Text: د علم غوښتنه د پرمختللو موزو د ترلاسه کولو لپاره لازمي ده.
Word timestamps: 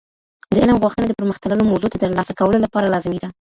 د 0.53 0.55
علم 0.63 0.77
غوښتنه 0.83 1.05
د 1.07 1.13
پرمختللو 1.19 1.67
موزو 1.69 1.87
د 1.91 1.95
ترلاسه 2.03 2.31
کولو 2.39 2.57
لپاره 2.65 2.91
لازمي 2.93 3.19
ده. 3.21 3.27